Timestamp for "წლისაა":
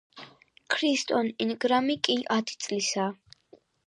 2.65-3.61